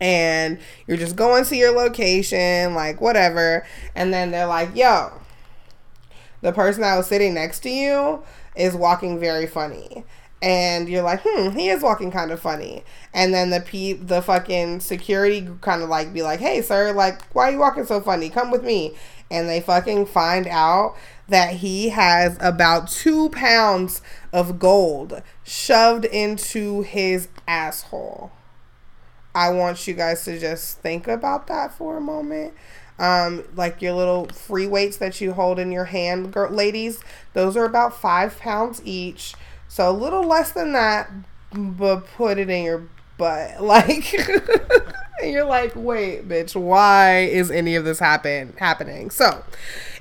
[0.00, 3.64] And you're just going to your location, like whatever,
[3.94, 5.12] and then they're like, yo,
[6.40, 8.22] the person that was sitting next to you
[8.56, 10.04] is walking very funny.
[10.42, 12.82] And you're like, hmm, he is walking kind of funny.
[13.14, 17.22] And then the pe the fucking security kind of like be like, hey, sir, like,
[17.32, 18.28] why are you walking so funny?
[18.28, 18.96] Come with me.
[19.32, 20.94] And they fucking find out
[21.28, 28.30] that he has about two pounds of gold shoved into his asshole.
[29.34, 32.52] I want you guys to just think about that for a moment.
[32.98, 37.00] Um, like your little free weights that you hold in your hand, girl, ladies,
[37.32, 39.34] those are about five pounds each.
[39.68, 41.10] So a little less than that,
[41.52, 43.56] but put it in your butt.
[43.62, 44.14] Like,
[45.20, 49.10] and you're like, wait, bitch, why is any of this happen happening?
[49.10, 49.44] So,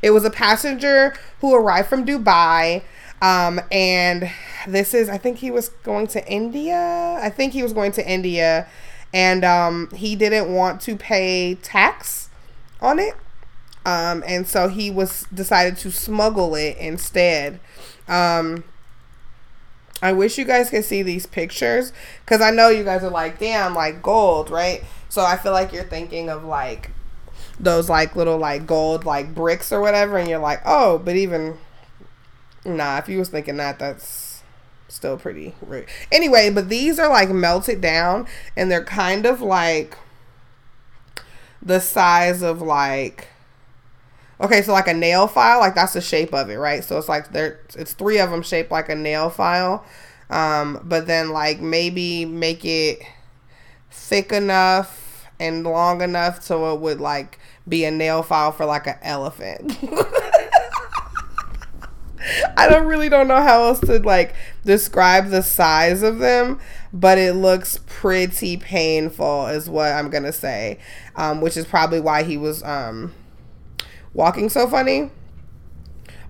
[0.02, 2.84] it was a passenger who arrived from Dubai.
[3.21, 4.32] Um, and
[4.67, 7.19] this is, I think he was going to India.
[7.21, 8.67] I think he was going to India,
[9.13, 12.30] and um, he didn't want to pay tax
[12.82, 13.13] on it.
[13.86, 17.60] Um, and so he was decided to smuggle it instead.
[18.08, 18.63] Um,
[20.02, 21.94] I wish you guys could see these pictures
[22.26, 24.84] because I know you guys are like, damn, like gold, right?
[25.10, 26.90] So I feel like you're thinking of like
[27.60, 31.58] those like little like gold like bricks or whatever, and you're like, oh, but even
[32.66, 34.44] nah, if you was thinking that, that's
[34.88, 35.86] still pretty rude.
[36.12, 39.98] Anyway, but these are like melted down, and they're kind of like
[41.62, 43.28] the size of like
[44.42, 47.10] okay so like a nail file like that's the shape of it right so it's
[47.10, 49.86] like there it's three of them shaped like a nail file
[50.30, 53.02] um but then like maybe make it
[53.92, 58.88] thick enough and long enough so it would like be a nail file for like
[58.88, 59.78] an elephant.
[62.56, 66.60] I don't really don't know how else to like describe the size of them,
[66.94, 70.78] but it looks pretty painful, is what I'm gonna say.
[71.16, 73.12] Um, which is probably why he was um,
[74.13, 75.12] walking so funny.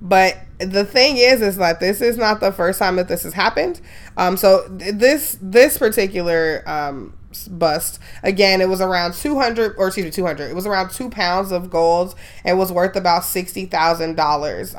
[0.02, 3.34] But the thing is, is that this is not the first time that this has
[3.34, 3.82] happened.
[4.18, 7.16] Um, so this this particular um,
[7.50, 10.50] bust again, it was around two hundred or excuse me, two hundred.
[10.50, 14.74] It was around two pounds of gold and was worth about sixty thousand um, dollars.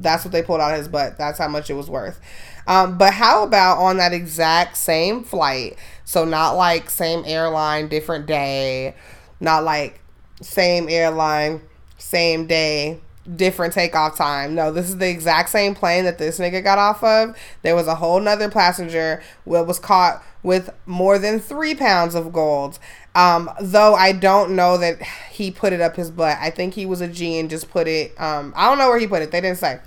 [0.00, 1.18] That's what they pulled out of his butt.
[1.18, 2.18] That's how much it was worth.
[2.66, 5.76] Um, but how about on that exact same flight?
[6.04, 8.94] So not like same airline, different day,
[9.40, 10.00] not like
[10.40, 11.60] same airline,
[12.04, 13.00] same day,
[13.34, 14.54] different takeoff time.
[14.54, 17.34] No, this is the exact same plane that this nigga got off of.
[17.62, 22.30] There was a whole nother passenger that was caught with more than three pounds of
[22.32, 22.78] gold.
[23.14, 26.36] Um, though I don't know that he put it up his butt.
[26.38, 28.12] I think he was a G and just put it.
[28.20, 29.30] Um, I don't know where he put it.
[29.30, 29.80] They didn't say.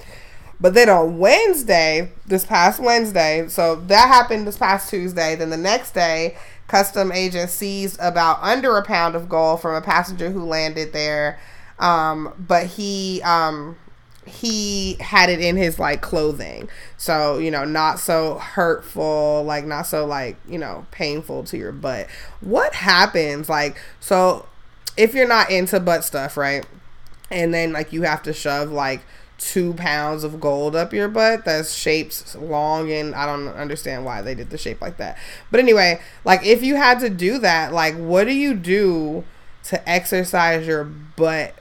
[0.59, 5.35] But then on Wednesday, this past Wednesday, so that happened this past Tuesday.
[5.35, 6.35] Then the next day,
[6.67, 11.37] custom agent seized about under a pound of gold from a passenger who landed there.
[11.79, 13.77] Um, but he um,
[14.25, 19.83] he had it in his like clothing, so you know, not so hurtful, like not
[19.83, 22.07] so like you know painful to your butt.
[22.41, 24.47] What happens like so
[24.97, 26.65] if you're not into butt stuff, right?
[27.29, 29.01] And then like you have to shove like
[29.37, 34.21] two pounds of gold up your butt that's shaped long and I don't understand why
[34.21, 35.17] they did the shape like that.
[35.51, 39.23] But anyway, like if you had to do that, like what do you do
[39.65, 41.53] to exercise your butt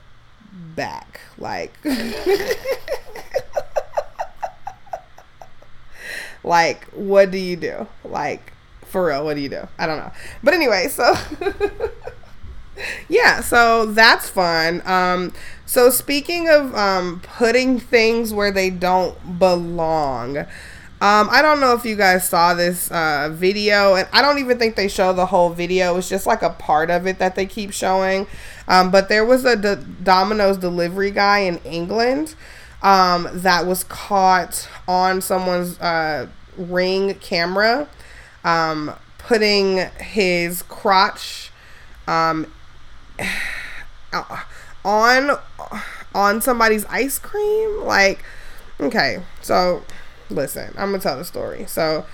[0.75, 1.21] back.
[1.39, 1.73] Like
[6.45, 7.87] Like what do you do?
[8.05, 8.53] Like
[8.85, 9.67] for real, what do you do?
[9.79, 10.13] I don't know.
[10.43, 11.15] But anyway, so
[13.09, 14.83] yeah, so that's fun.
[14.87, 15.33] Um
[15.65, 20.47] so speaking of um putting things where they don't belong,
[21.01, 24.59] um, I don't know if you guys saw this uh, video, and I don't even
[24.59, 25.97] think they show the whole video.
[25.99, 28.27] It's just like a part of it that they keep showing.
[28.67, 32.35] Um, but there was a D- Domino's delivery guy in England
[32.83, 37.89] um, that was caught on someone's uh, ring camera
[38.45, 41.51] um, putting his crotch
[42.07, 42.51] um,
[44.85, 45.39] on
[46.15, 47.85] on somebody's ice cream.
[47.85, 48.25] Like,
[48.81, 49.83] okay, so
[50.31, 51.67] listen, I'm gonna tell the story.
[51.67, 52.05] So,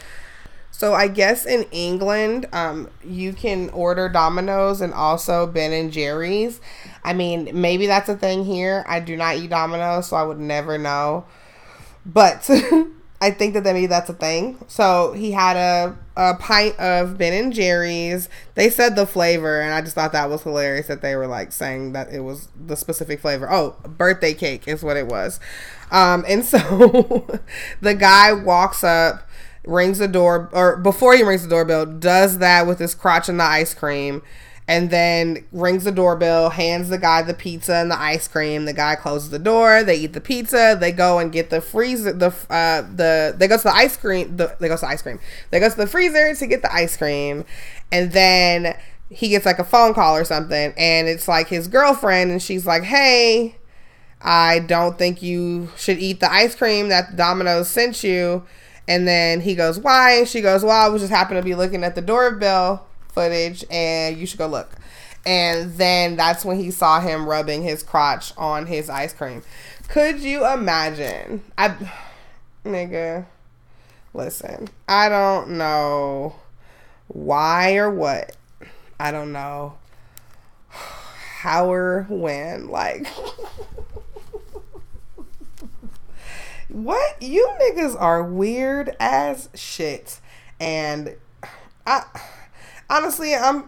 [0.70, 6.60] so I guess in England, um, you can order Domino's and also Ben and Jerry's.
[7.04, 8.84] I mean, maybe that's a thing here.
[8.88, 11.26] I do not eat Domino's, so I would never know.
[12.06, 12.48] But
[13.22, 14.58] I think that maybe that's a thing.
[14.66, 18.28] So he had a, a pint of Ben and Jerry's.
[18.56, 21.52] They said the flavor, and I just thought that was hilarious that they were like
[21.52, 23.48] saying that it was the specific flavor.
[23.48, 25.38] Oh, birthday cake is what it was.
[25.92, 27.38] Um, and so
[27.80, 29.28] the guy walks up,
[29.64, 33.36] rings the door, or before he rings the doorbell, does that with his crotch in
[33.36, 34.22] the ice cream,
[34.72, 38.64] and then rings the doorbell, hands the guy the pizza and the ice cream.
[38.64, 39.84] The guy closes the door.
[39.84, 40.78] They eat the pizza.
[40.80, 42.14] They go and get the freezer.
[42.14, 44.38] The uh the they go to the ice cream.
[44.38, 45.20] The, they go to the ice cream.
[45.50, 47.44] They go to the freezer to get the ice cream,
[47.92, 48.74] and then
[49.10, 52.66] he gets like a phone call or something, and it's like his girlfriend, and she's
[52.66, 53.56] like, "Hey."
[54.24, 58.44] I don't think you should eat the ice cream that Domino's sent you.
[58.86, 60.18] And then he goes, Why?
[60.18, 63.64] And she goes, Well, I was just happened to be looking at the doorbell footage
[63.70, 64.70] and you should go look.
[65.24, 69.42] And then that's when he saw him rubbing his crotch on his ice cream.
[69.88, 71.42] Could you imagine?
[71.56, 71.74] I
[72.64, 73.26] nigga,
[74.14, 74.68] listen.
[74.88, 76.34] I don't know
[77.08, 78.36] why or what.
[78.98, 79.74] I don't know
[80.68, 82.68] how or when.
[82.68, 83.06] Like
[86.72, 90.20] What you niggas are weird as shit.
[90.58, 91.16] And
[91.86, 92.04] I
[92.92, 93.64] honestly I'm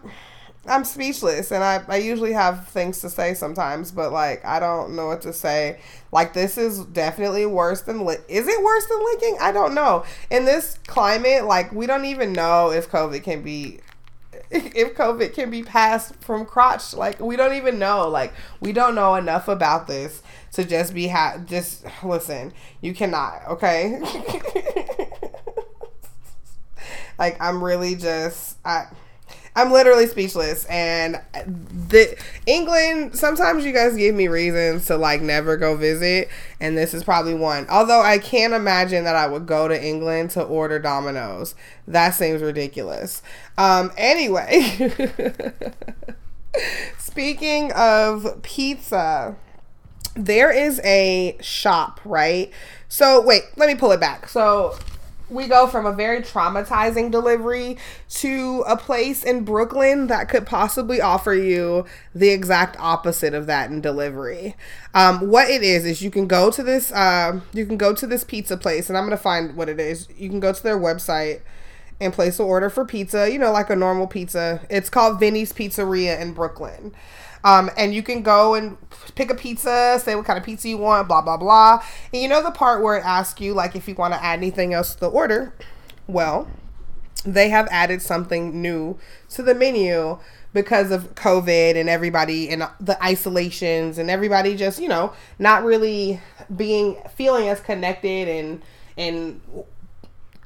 [0.66, 4.96] I'm speechless and I, I usually have things to say sometimes, but like I don't
[4.96, 5.80] know what to say.
[6.10, 9.36] Like this is definitely worse than li- is it worse than licking?
[9.40, 10.04] I don't know.
[10.30, 13.80] In this climate, like we don't even know if COVID can be
[14.50, 16.94] if COVID can be passed from crotch.
[16.94, 18.08] Like we don't even know.
[18.08, 20.22] Like we don't know enough about this
[20.52, 22.54] to just be ha- just listen.
[22.80, 24.00] You cannot, okay?
[27.18, 28.86] like I'm really just I
[29.56, 30.64] I'm literally speechless.
[30.64, 36.28] And the England, sometimes you guys give me reasons to like never go visit,
[36.60, 37.66] and this is probably one.
[37.68, 41.54] Although I can't imagine that I would go to England to order Domino's.
[41.86, 43.22] That seems ridiculous.
[43.56, 44.92] Um, anyway,
[46.98, 49.36] speaking of pizza.
[50.16, 52.50] there is a shop, right?
[52.88, 54.28] So wait, let me pull it back.
[54.28, 54.76] So
[55.30, 61.00] we go from a very traumatizing delivery to a place in Brooklyn that could possibly
[61.00, 64.54] offer you the exact opposite of that in delivery.
[64.92, 68.06] Um, what it is is you can go to this uh, you can go to
[68.06, 70.08] this pizza place, and I'm gonna find what it is.
[70.16, 71.40] You can go to their website
[72.00, 73.30] and place an order for pizza.
[73.30, 74.66] You know, like a normal pizza.
[74.68, 76.94] It's called Vinnie's Pizzeria in Brooklyn.
[77.44, 78.76] Um, and you can go and
[79.14, 81.82] pick a pizza, say what kind of pizza you want, blah, blah, blah.
[82.12, 84.38] And you know the part where it asks you, like, if you want to add
[84.38, 85.54] anything else to the order?
[86.06, 86.48] Well,
[87.24, 88.98] they have added something new
[89.30, 90.18] to the menu
[90.54, 96.20] because of COVID and everybody and the isolations and everybody just, you know, not really
[96.54, 98.62] being feeling as connected and
[98.96, 99.40] and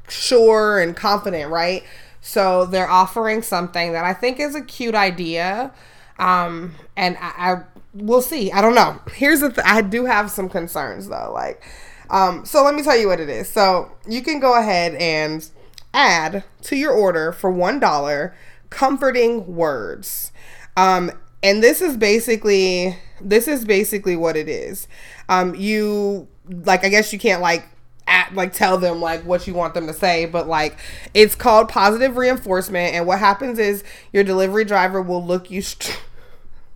[0.08, 1.84] sure and confident, right?
[2.20, 5.72] So they're offering something that I think is a cute idea.
[6.18, 7.62] Um, and I, I
[7.94, 8.50] we'll see.
[8.52, 9.00] I don't know.
[9.12, 11.30] Here's the th- I do have some concerns though.
[11.32, 11.62] Like,
[12.10, 13.48] um, so let me tell you what it is.
[13.48, 15.48] So you can go ahead and
[15.94, 18.34] add to your order for one dollar
[18.70, 20.32] comforting words.
[20.76, 21.10] Um,
[21.42, 24.88] and this is basically this is basically what it is.
[25.28, 27.66] Um, you like I guess you can't like
[28.06, 30.78] at, like tell them like what you want them to say but like
[31.12, 35.60] it's called positive reinforcement and what happens is your delivery driver will look you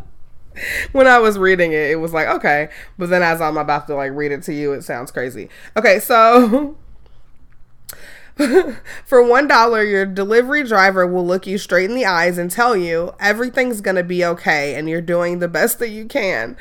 [0.93, 2.69] when I was reading it, it was like, okay.
[2.99, 5.49] But then as I'm about to like read it to you, it sounds crazy.
[5.77, 6.77] Okay, so
[9.07, 12.77] for one dollar, your delivery driver will look you straight in the eyes and tell
[12.77, 16.57] you everything's gonna be okay and you're doing the best that you can.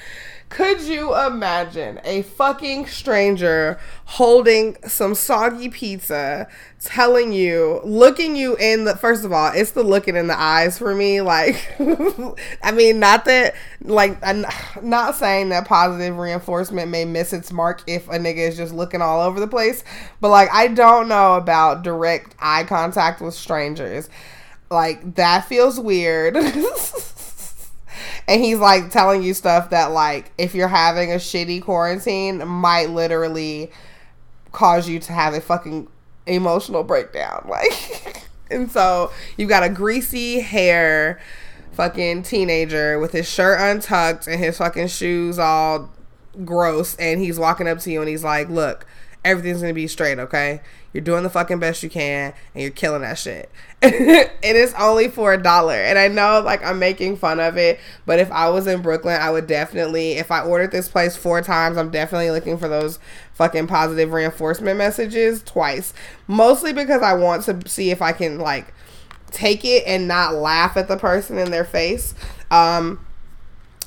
[0.49, 6.47] Could you imagine a fucking stranger holding some soggy pizza,
[6.81, 10.77] telling you, looking you in the first of all, it's the looking in the eyes
[10.77, 11.19] for me.
[11.19, 11.75] Like,
[12.63, 14.45] I mean, not that, like, I'm
[14.81, 19.01] not saying that positive reinforcement may miss its mark if a nigga is just looking
[19.01, 19.83] all over the place,
[20.21, 24.09] but like, I don't know about direct eye contact with strangers.
[24.69, 26.37] Like, that feels weird.
[28.27, 32.89] and he's like telling you stuff that like if you're having a shitty quarantine might
[32.89, 33.71] literally
[34.51, 35.87] cause you to have a fucking
[36.25, 41.19] emotional breakdown like and so you've got a greasy hair
[41.73, 45.91] fucking teenager with his shirt untucked and his fucking shoes all
[46.43, 48.85] gross and he's walking up to you and he's like look
[49.23, 50.61] everything's gonna be straight okay
[50.97, 53.51] you're doing the fucking best you can and you're killing that shit.
[53.83, 55.75] it is only for a dollar.
[55.75, 59.21] And I know like I'm making fun of it, but if I was in Brooklyn,
[59.21, 62.97] I would definitely if I ordered this place four times, I'm definitely looking for those
[63.33, 65.93] fucking positive reinforcement messages twice.
[66.25, 68.73] Mostly because I want to see if I can like
[69.29, 72.15] take it and not laugh at the person in their face.
[72.49, 73.05] Um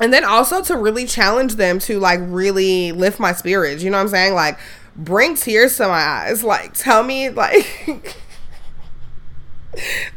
[0.01, 3.83] and then also to really challenge them to like really lift my spirits.
[3.83, 4.35] You know what I'm saying?
[4.35, 4.61] Like
[5.01, 6.45] bring tears to my eyes.
[6.45, 7.67] Like, tell me, like,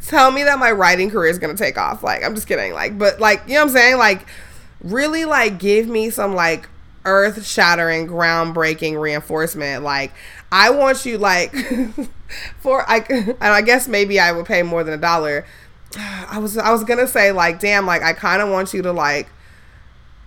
[0.05, 2.03] tell me that my writing career is gonna take off.
[2.03, 2.73] Like, I'm just kidding.
[2.73, 3.97] Like, but like, you know what I'm saying?
[3.97, 4.27] Like,
[4.81, 6.69] really, like, give me some like
[7.05, 9.83] earth shattering, groundbreaking reinforcement.
[9.83, 10.11] Like,
[10.51, 11.53] I want you like
[12.59, 15.45] for I and I guess maybe I would pay more than a dollar.
[15.97, 18.91] I was I was gonna say like, damn, like I kind of want you to
[18.91, 19.29] like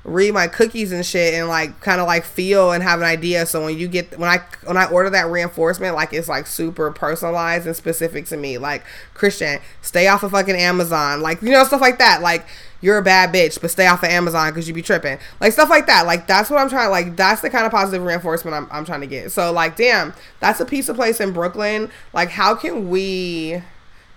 [0.07, 3.45] read my cookies and shit and like kind of like feel and have an idea.
[3.45, 6.93] So when you get when i when i order that reinforcement like it's like super
[6.93, 8.57] personalized and specific to me.
[8.57, 8.85] Like
[9.15, 11.23] christian stay off of fucking amazon.
[11.23, 12.23] Like you know stuff like that.
[12.23, 12.47] Like
[12.81, 15.19] you're a bad bitch but stay off of amazon because you be tripping.
[15.41, 16.07] Like stuff like that.
[16.07, 19.01] Like that's what i'm trying like that's the kind of positive reinforcement I'm, I'm trying
[19.01, 19.33] to get.
[19.33, 21.91] So like damn that's a piece of place in brooklyn.
[22.13, 23.61] Like how can we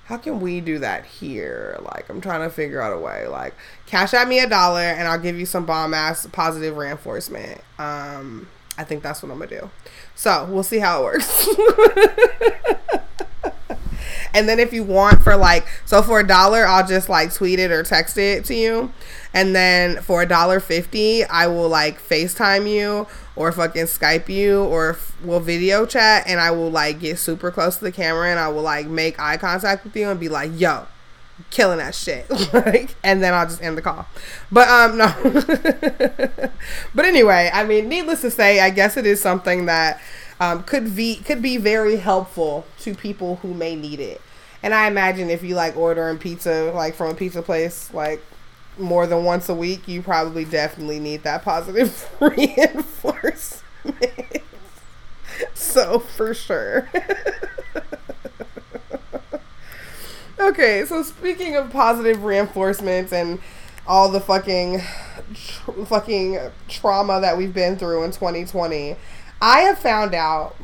[0.10, 1.78] how can we do that here?
[1.84, 3.28] Like, I'm trying to figure out a way.
[3.28, 3.54] Like,
[3.90, 7.60] Cash App me a dollar and I'll give you some bomb ass positive reinforcement.
[7.80, 9.70] Um, I think that's what I'm gonna do.
[10.14, 11.50] So we'll see how it works.
[14.36, 17.58] and then if you want for like, so for a dollar, I'll just like tweet
[17.58, 18.94] it or text it to you.
[19.34, 24.66] And then for a dollar fifty, I will like FaceTime you or fucking Skype you
[24.66, 28.40] or we'll video chat and I will like get super close to the camera and
[28.40, 30.86] I will like make eye contact with you and be like, yo,
[31.50, 32.30] killing that shit.
[32.54, 34.08] like and then I'll just end the call.
[34.52, 35.14] But um no.
[36.96, 40.02] but anyway, I mean, needless to say, I guess it is something that
[40.40, 44.22] um, could be could be very helpful to people who may need it.
[44.62, 48.22] And I imagine if you like ordering pizza like from a pizza place, like
[48.78, 53.64] more than once a week, you probably definitely need that positive reinforcement.
[55.54, 56.90] so for sure.
[60.40, 63.40] Okay, so speaking of positive reinforcements and
[63.88, 64.82] all the fucking
[65.34, 68.96] tr- fucking trauma that we've been through in 2020,
[69.42, 70.56] I have found out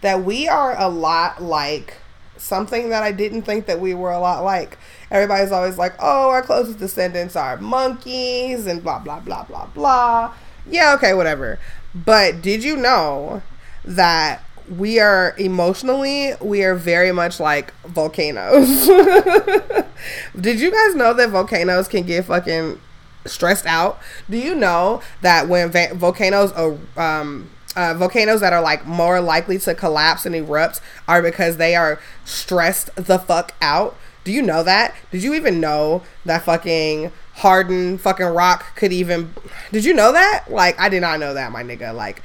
[0.00, 1.98] that we are a lot like
[2.36, 4.78] something that I didn't think that we were a lot like.
[5.10, 10.34] Everybody's always like, oh, our closest descendants are monkeys and blah, blah, blah, blah, blah.
[10.68, 11.58] Yeah, okay, whatever.
[11.94, 13.42] But did you know
[13.84, 18.86] that we are emotionally, we are very much like volcanoes?
[20.40, 22.80] did you guys know that volcanoes can get fucking
[23.24, 23.98] stressed out?
[24.28, 29.20] Do you know that when va- volcanoes are, um, uh, volcanoes that are like more
[29.20, 33.96] likely to collapse and erupt are because they are stressed the fuck out.
[34.24, 34.94] Do you know that?
[35.12, 39.34] Did you even know that fucking hardened fucking rock could even?
[39.70, 40.46] Did you know that?
[40.48, 41.94] Like, I did not know that, my nigga.
[41.94, 42.22] Like,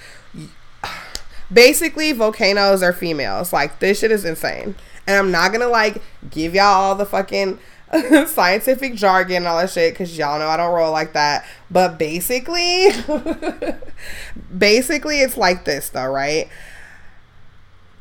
[1.52, 3.54] basically, volcanoes are females.
[3.54, 4.76] Like, this shit is insane.
[5.08, 7.60] And I'm not gonna like give y'all all the fucking
[8.28, 11.46] scientific jargon and all that shit because y'all know I don't roll like that.
[11.70, 12.90] But basically,
[14.58, 16.50] basically, it's like this though, right?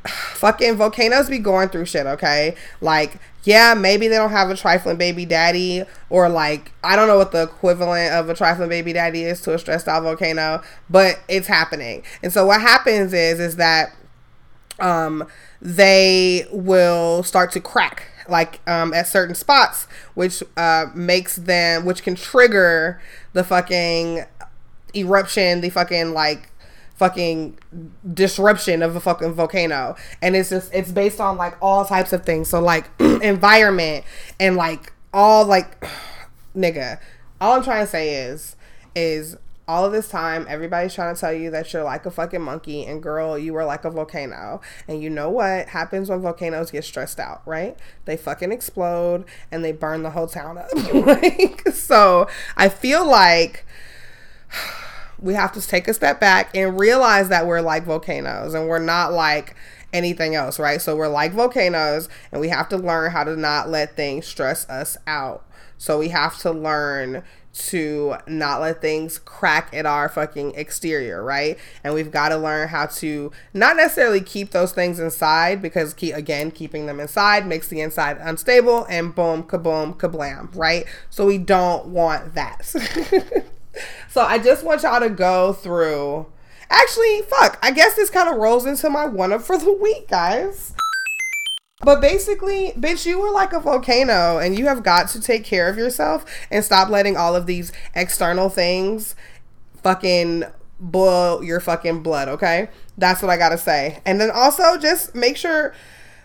[0.06, 2.54] Fucking volcanoes be going through shit, okay?
[2.80, 7.18] Like, yeah, maybe they don't have a trifling baby daddy, or like, I don't know
[7.18, 11.20] what the equivalent of a trifling baby daddy is to a stressed out volcano, but
[11.28, 12.02] it's happening.
[12.22, 13.94] And so, what happens is, is that,
[14.78, 15.26] um,
[15.60, 22.02] they will start to crack like um, at certain spots, which uh, makes them, which
[22.02, 23.00] can trigger
[23.32, 24.24] the fucking
[24.94, 26.49] eruption, the fucking like
[27.00, 27.58] fucking
[28.12, 29.96] disruption of a fucking volcano.
[30.20, 32.50] And it's just, it's based on like all types of things.
[32.50, 34.04] So like environment
[34.38, 35.82] and like all like,
[36.54, 37.00] nigga,
[37.40, 38.54] all I'm trying to say is,
[38.94, 42.42] is all of this time, everybody's trying to tell you that you're like a fucking
[42.42, 44.60] monkey, and girl, you are like a volcano.
[44.86, 47.78] And you know what happens when volcanoes get stressed out, right?
[48.04, 50.68] They fucking explode and they burn the whole town up.
[50.92, 53.64] like, so I feel like
[55.20, 58.78] we have to take a step back and realize that we're like volcanoes and we're
[58.78, 59.54] not like
[59.92, 60.80] anything else, right?
[60.80, 64.68] So we're like volcanoes and we have to learn how to not let things stress
[64.68, 65.44] us out.
[65.78, 71.58] So we have to learn to not let things crack at our fucking exterior, right?
[71.82, 76.14] And we've got to learn how to not necessarily keep those things inside because keep
[76.14, 80.84] again keeping them inside makes the inside unstable and boom kaboom kablam, right?
[81.08, 82.72] So we don't want that.
[84.08, 86.26] so I just want y'all to go through
[86.70, 87.58] Actually, fuck.
[87.62, 90.72] I guess this kind of rolls into my one up for the week, guys.
[91.82, 95.68] But basically, bitch, you were like a volcano and you have got to take care
[95.68, 99.16] of yourself and stop letting all of these external things
[99.82, 100.44] fucking
[100.78, 102.68] boil your fucking blood, okay?
[102.96, 104.00] That's what I gotta say.
[104.04, 105.74] And then also just make sure,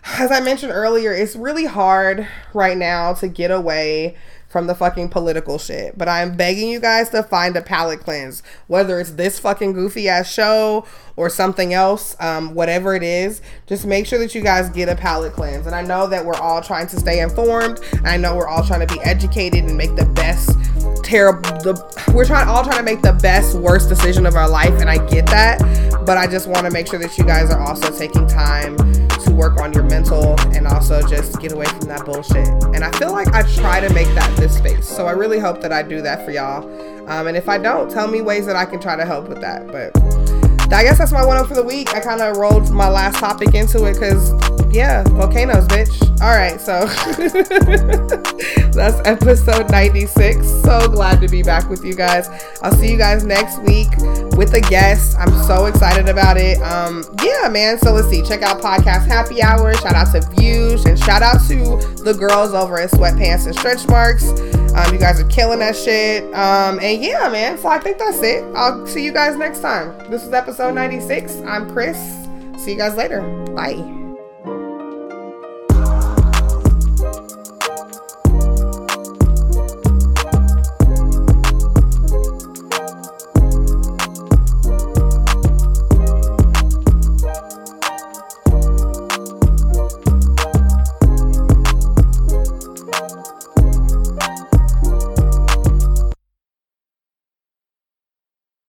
[0.04, 4.16] as I mentioned earlier, it's really hard right now to get away
[4.48, 5.98] from the fucking political shit.
[5.98, 10.08] But I'm begging you guys to find a palate cleanse, whether it's this fucking goofy
[10.08, 10.86] ass show
[11.16, 13.42] or something else, um, whatever it is.
[13.66, 15.66] Just make sure that you guys get a palate cleanse.
[15.66, 17.80] And I know that we're all trying to stay informed.
[18.04, 20.50] I know we're all trying to be educated and make the best
[21.02, 21.40] terrible.
[21.60, 24.88] The we're trying all trying to make the best worst decision of our life, and
[24.88, 25.60] I get that.
[26.04, 28.76] But I just want to make sure that you guys are also taking time
[29.36, 32.48] work on your mental and also just get away from that bullshit.
[32.74, 34.88] And I feel like I try to make that this space.
[34.88, 36.64] So I really hope that I do that for y'all.
[37.08, 39.40] Um, and if I don't, tell me ways that I can try to help with
[39.42, 39.66] that.
[39.68, 39.96] But
[40.72, 41.94] I guess that's my one up for the week.
[41.94, 44.32] I kind of rolled my last topic into it because,
[44.76, 46.02] yeah, volcanoes, bitch.
[46.20, 46.84] All right, so
[48.72, 50.46] that's episode 96.
[50.46, 52.28] So glad to be back with you guys.
[52.62, 53.88] I'll see you guys next week
[54.36, 55.16] with a guest.
[55.18, 56.60] I'm so excited about it.
[56.60, 57.78] Um, yeah, man.
[57.78, 58.22] So let's see.
[58.22, 59.72] Check out podcast Happy Hour.
[59.74, 63.88] Shout out to Views and shout out to the girls over at Sweatpants and Stretch
[63.88, 64.28] Marks.
[64.28, 66.24] Um, you guys are killing that shit.
[66.34, 67.56] Um, and yeah, man.
[67.56, 68.44] So I think that's it.
[68.54, 69.96] I'll see you guys next time.
[70.10, 71.36] This is episode 96.
[71.46, 71.96] I'm Chris.
[72.62, 73.22] See you guys later.
[73.54, 74.05] Bye.